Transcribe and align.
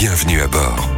Bienvenue 0.00 0.40
à 0.42 0.46
bord. 0.46 0.97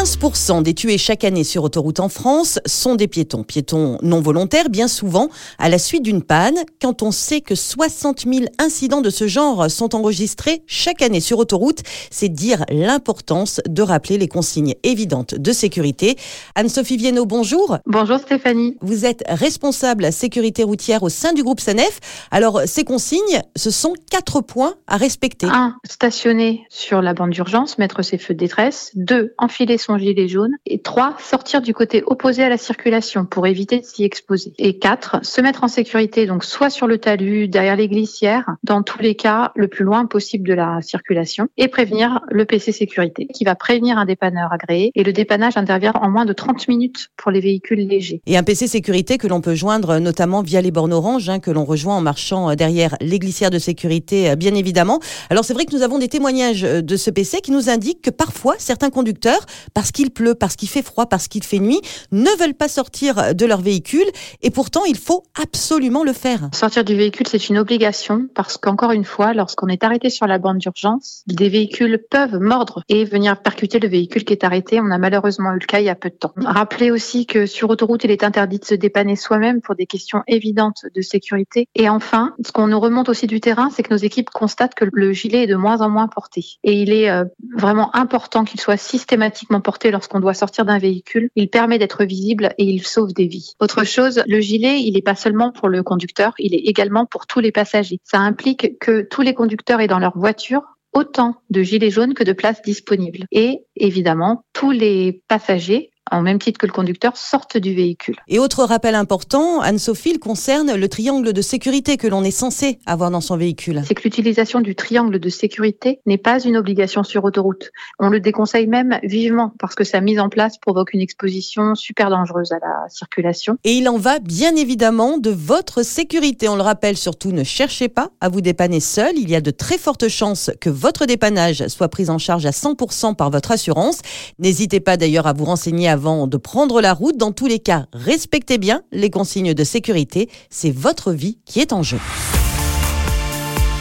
15% 0.00 0.62
des 0.62 0.72
tués 0.72 0.96
chaque 0.96 1.24
année 1.24 1.44
sur 1.44 1.62
autoroute 1.62 2.00
en 2.00 2.08
France 2.08 2.58
sont 2.64 2.94
des 2.94 3.06
piétons. 3.06 3.42
Piétons 3.42 3.98
non 4.00 4.22
volontaires, 4.22 4.70
bien 4.70 4.88
souvent, 4.88 5.28
à 5.58 5.68
la 5.68 5.78
suite 5.78 6.02
d'une 6.02 6.22
panne. 6.22 6.56
Quand 6.80 7.02
on 7.02 7.10
sait 7.10 7.42
que 7.42 7.54
60 7.54 8.20
000 8.20 8.46
incidents 8.58 9.02
de 9.02 9.10
ce 9.10 9.28
genre 9.28 9.70
sont 9.70 9.94
enregistrés 9.94 10.62
chaque 10.66 11.02
année 11.02 11.20
sur 11.20 11.38
autoroute, 11.38 11.80
c'est 12.10 12.30
dire 12.30 12.64
l'importance 12.70 13.60
de 13.68 13.82
rappeler 13.82 14.16
les 14.16 14.26
consignes 14.26 14.74
évidentes 14.84 15.34
de 15.34 15.52
sécurité. 15.52 16.16
Anne-Sophie 16.54 16.96
Viennot, 16.96 17.26
bonjour. 17.26 17.76
Bonjour 17.84 18.16
Stéphanie. 18.20 18.78
Vous 18.80 19.04
êtes 19.04 19.22
responsable 19.28 20.14
sécurité 20.14 20.62
routière 20.62 21.02
au 21.02 21.10
sein 21.10 21.34
du 21.34 21.42
groupe 21.42 21.60
SANEF. 21.60 22.00
Alors, 22.30 22.62
ces 22.64 22.84
consignes, 22.84 23.42
ce 23.54 23.70
sont 23.70 23.92
quatre 24.10 24.40
points 24.40 24.76
à 24.86 24.96
respecter. 24.96 25.46
1. 25.46 25.76
Stationner 25.84 26.62
sur 26.70 27.02
la 27.02 27.12
bande 27.12 27.32
d'urgence, 27.32 27.76
mettre 27.76 28.00
ses 28.00 28.16
feux 28.16 28.32
de 28.32 28.38
détresse. 28.38 28.92
2. 28.94 29.34
Enfiler 29.36 29.76
son 29.76 29.89
gilet 29.98 30.28
jaune. 30.28 30.52
Et 30.66 30.80
3. 30.80 31.16
Sortir 31.18 31.62
du 31.62 31.74
côté 31.74 32.02
opposé 32.06 32.42
à 32.42 32.48
la 32.48 32.56
circulation 32.56 33.24
pour 33.24 33.46
éviter 33.46 33.80
de 33.80 33.84
s'y 33.84 34.04
exposer. 34.04 34.52
Et 34.58 34.78
4. 34.78 35.24
Se 35.24 35.40
mettre 35.40 35.64
en 35.64 35.68
sécurité, 35.68 36.26
donc 36.26 36.44
soit 36.44 36.70
sur 36.70 36.86
le 36.86 36.98
talus, 36.98 37.48
derrière 37.48 37.76
les 37.76 37.88
glissières, 37.88 38.56
dans 38.62 38.82
tous 38.82 39.00
les 39.00 39.14
cas 39.14 39.52
le 39.56 39.68
plus 39.68 39.84
loin 39.84 40.06
possible 40.06 40.48
de 40.48 40.54
la 40.54 40.80
circulation. 40.82 41.48
Et 41.56 41.68
prévenir 41.68 42.20
le 42.30 42.44
PC 42.44 42.72
sécurité 42.72 43.26
qui 43.26 43.44
va 43.44 43.54
prévenir 43.54 43.98
un 43.98 44.04
dépanneur 44.04 44.52
agréé. 44.52 44.90
Et 44.94 45.04
le 45.04 45.12
dépannage 45.12 45.56
intervient 45.56 45.92
en 46.00 46.10
moins 46.10 46.24
de 46.24 46.32
30 46.32 46.68
minutes 46.68 47.08
pour 47.16 47.30
les 47.30 47.40
véhicules 47.40 47.86
légers. 47.86 48.20
Et 48.26 48.36
un 48.36 48.42
PC 48.42 48.66
sécurité 48.66 49.18
que 49.18 49.26
l'on 49.26 49.40
peut 49.40 49.54
joindre 49.54 49.98
notamment 49.98 50.42
via 50.42 50.60
les 50.60 50.70
bornes 50.70 50.92
orange, 50.92 51.28
hein, 51.28 51.38
que 51.38 51.50
l'on 51.50 51.64
rejoint 51.64 51.96
en 51.96 52.00
marchant 52.00 52.54
derrière 52.54 52.96
les 53.00 53.18
glissières 53.18 53.50
de 53.50 53.58
sécurité, 53.58 54.30
euh, 54.30 54.36
bien 54.36 54.54
évidemment. 54.54 55.00
Alors 55.28 55.44
c'est 55.44 55.54
vrai 55.54 55.64
que 55.64 55.74
nous 55.74 55.82
avons 55.82 55.98
des 55.98 56.08
témoignages 56.08 56.64
euh, 56.64 56.82
de 56.82 56.96
ce 56.96 57.10
PC 57.10 57.40
qui 57.40 57.50
nous 57.50 57.68
indiquent 57.68 58.02
que 58.02 58.10
parfois 58.10 58.54
certains 58.58 58.90
conducteurs 58.90 59.46
parce 59.80 59.92
qu'il 59.92 60.10
pleut, 60.10 60.34
parce 60.34 60.56
qu'il 60.56 60.68
fait 60.68 60.82
froid, 60.82 61.06
parce 61.06 61.26
qu'il 61.26 61.42
fait 61.42 61.58
nuit, 61.58 61.80
ne 62.12 62.28
veulent 62.38 62.52
pas 62.52 62.68
sortir 62.68 63.34
de 63.34 63.46
leur 63.46 63.62
véhicule 63.62 64.04
et 64.42 64.50
pourtant 64.50 64.84
il 64.84 64.98
faut 64.98 65.22
absolument 65.42 66.04
le 66.04 66.12
faire. 66.12 66.50
Sortir 66.52 66.84
du 66.84 66.94
véhicule, 66.94 67.26
c'est 67.26 67.48
une 67.48 67.56
obligation 67.56 68.28
parce 68.34 68.58
qu'encore 68.58 68.92
une 68.92 69.06
fois, 69.06 69.32
lorsqu'on 69.32 69.68
est 69.68 69.82
arrêté 69.82 70.10
sur 70.10 70.26
la 70.26 70.36
bande 70.36 70.58
d'urgence, 70.58 71.22
des 71.26 71.48
véhicules 71.48 71.98
peuvent 72.10 72.38
mordre 72.38 72.82
et 72.90 73.06
venir 73.06 73.40
percuter 73.40 73.78
le 73.78 73.88
véhicule 73.88 74.24
qui 74.24 74.34
est 74.34 74.44
arrêté. 74.44 74.82
On 74.82 74.90
a 74.90 74.98
malheureusement 74.98 75.52
eu 75.54 75.60
le 75.60 75.66
cas 75.66 75.80
il 75.80 75.86
y 75.86 75.88
a 75.88 75.94
peu 75.94 76.10
de 76.10 76.14
temps. 76.14 76.34
Rappelez 76.36 76.90
aussi 76.90 77.24
que 77.24 77.46
sur 77.46 77.70
autoroute, 77.70 78.04
il 78.04 78.10
est 78.10 78.22
interdit 78.22 78.58
de 78.58 78.66
se 78.66 78.74
dépanner 78.74 79.16
soi-même 79.16 79.62
pour 79.62 79.76
des 79.76 79.86
questions 79.86 80.22
évidentes 80.26 80.84
de 80.94 81.00
sécurité. 81.00 81.68
Et 81.74 81.88
enfin, 81.88 82.34
ce 82.44 82.52
qu'on 82.52 82.66
nous 82.66 82.80
remonte 82.80 83.08
aussi 83.08 83.26
du 83.26 83.40
terrain, 83.40 83.70
c'est 83.70 83.82
que 83.82 83.94
nos 83.94 84.00
équipes 84.00 84.28
constatent 84.28 84.74
que 84.74 84.84
le 84.92 85.14
gilet 85.14 85.44
est 85.44 85.46
de 85.46 85.56
moins 85.56 85.80
en 85.80 85.88
moins 85.88 86.06
porté. 86.06 86.44
Et 86.64 86.74
il 86.82 86.92
est 86.92 87.08
euh, 87.08 87.24
vraiment 87.56 87.96
important 87.96 88.44
qu'il 88.44 88.60
soit 88.60 88.76
systématiquement 88.76 89.62
porté 89.62 89.69
lorsqu'on 89.84 90.20
doit 90.20 90.34
sortir 90.34 90.64
d'un 90.64 90.78
véhicule. 90.78 91.30
Il 91.36 91.48
permet 91.48 91.78
d'être 91.78 92.04
visible 92.04 92.54
et 92.58 92.64
il 92.64 92.84
sauve 92.84 93.12
des 93.12 93.26
vies. 93.26 93.54
Autre 93.60 93.84
chose, 93.84 94.22
le 94.26 94.40
gilet, 94.40 94.80
il 94.80 94.94
n'est 94.94 95.02
pas 95.02 95.14
seulement 95.14 95.52
pour 95.52 95.68
le 95.68 95.82
conducteur, 95.82 96.34
il 96.38 96.54
est 96.54 96.68
également 96.68 97.06
pour 97.06 97.26
tous 97.26 97.40
les 97.40 97.52
passagers. 97.52 97.98
Ça 98.04 98.18
implique 98.18 98.78
que 98.78 99.02
tous 99.02 99.22
les 99.22 99.34
conducteurs 99.34 99.80
aient 99.80 99.86
dans 99.86 99.98
leur 99.98 100.16
voiture 100.16 100.62
autant 100.92 101.36
de 101.50 101.62
gilets 101.62 101.90
jaunes 101.90 102.14
que 102.14 102.24
de 102.24 102.32
places 102.32 102.62
disponibles. 102.62 103.24
Et 103.30 103.64
évidemment, 103.76 104.44
tous 104.52 104.72
les 104.72 105.22
passagers 105.28 105.90
en 106.10 106.22
même 106.22 106.38
titre 106.38 106.58
que 106.58 106.66
le 106.66 106.72
conducteur, 106.72 107.16
sortent 107.16 107.56
du 107.56 107.74
véhicule. 107.74 108.16
Et 108.28 108.38
autre 108.38 108.64
rappel 108.64 108.94
important, 108.94 109.60
Anne-Sophie, 109.60 110.18
concerne 110.18 110.74
le 110.74 110.88
triangle 110.88 111.32
de 111.32 111.42
sécurité 111.42 111.96
que 111.96 112.06
l'on 112.06 112.24
est 112.24 112.30
censé 112.30 112.78
avoir 112.86 113.10
dans 113.10 113.20
son 113.20 113.36
véhicule. 113.36 113.82
C'est 113.86 113.94
que 113.94 114.02
l'utilisation 114.02 114.60
du 114.60 114.74
triangle 114.74 115.18
de 115.18 115.28
sécurité 115.28 116.00
n'est 116.06 116.18
pas 116.18 116.40
une 116.40 116.56
obligation 116.56 117.02
sur 117.02 117.24
autoroute. 117.24 117.70
On 117.98 118.08
le 118.08 118.20
déconseille 118.20 118.66
même 118.66 118.98
vivement 119.02 119.52
parce 119.58 119.74
que 119.74 119.84
sa 119.84 120.00
mise 120.00 120.18
en 120.18 120.28
place 120.28 120.58
provoque 120.58 120.92
une 120.92 121.00
exposition 121.00 121.74
super 121.74 122.10
dangereuse 122.10 122.52
à 122.52 122.58
la 122.58 122.88
circulation. 122.88 123.56
Et 123.64 123.72
il 123.72 123.88
en 123.88 123.98
va 123.98 124.18
bien 124.18 124.56
évidemment 124.56 125.18
de 125.18 125.30
votre 125.30 125.82
sécurité. 125.82 126.48
On 126.48 126.56
le 126.56 126.62
rappelle 126.62 126.96
surtout, 126.96 127.32
ne 127.32 127.44
cherchez 127.44 127.88
pas 127.88 128.10
à 128.20 128.28
vous 128.28 128.40
dépanner 128.40 128.80
seul. 128.80 129.12
Il 129.16 129.30
y 129.30 129.36
a 129.36 129.40
de 129.40 129.50
très 129.50 129.78
fortes 129.78 130.08
chances 130.08 130.50
que 130.60 130.70
votre 130.70 131.06
dépannage 131.06 131.66
soit 131.68 131.88
pris 131.88 132.10
en 132.10 132.18
charge 132.18 132.46
à 132.46 132.50
100% 132.50 133.14
par 133.14 133.30
votre 133.30 133.52
assurance. 133.52 134.00
N'hésitez 134.38 134.80
pas 134.80 134.96
d'ailleurs 134.96 135.26
à 135.26 135.32
vous 135.32 135.44
renseigner 135.44 135.88
à 135.88 135.96
avant 136.00 136.26
de 136.26 136.38
prendre 136.38 136.80
la 136.80 136.94
route. 136.94 137.18
Dans 137.18 137.32
tous 137.32 137.46
les 137.46 137.58
cas, 137.58 137.84
respectez 137.92 138.56
bien 138.56 138.82
les 138.90 139.10
consignes 139.10 139.52
de 139.52 139.64
sécurité. 139.64 140.30
C'est 140.48 140.70
votre 140.70 141.12
vie 141.12 141.36
qui 141.44 141.60
est 141.60 141.74
en 141.74 141.82
jeu. 141.82 141.98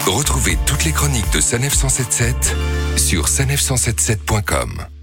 Retrouvez 0.05 0.57
toutes 0.65 0.83
les 0.83 0.91
chroniques 0.91 1.31
de 1.33 1.39
Sanef 1.39 1.73
177 1.73 2.55
sur 2.97 3.27
sanef177.com. 3.27 4.98